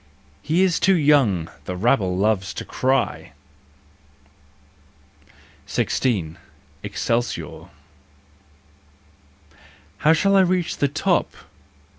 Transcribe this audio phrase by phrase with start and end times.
[0.51, 3.33] "He is too young!" the rabble loves to cry.
[5.67, 6.39] 16.
[6.81, 7.65] Excelsior."
[9.99, 11.31] How shall I reach the top